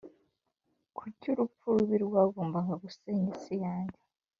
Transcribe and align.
kuki 0.97 1.25
urupfu 1.33 1.65
rubi 1.75 1.97
rwagombaga 2.05 2.73
gusenya 2.83 3.27
isi 3.35 3.55
yanjye. 3.65 3.99